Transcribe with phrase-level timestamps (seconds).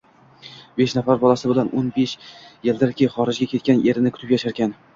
[0.79, 2.17] Besh nafar bolasi bilan o‘n besh
[2.71, 4.79] yildirki xorijga ketgan erini kutib yasharkan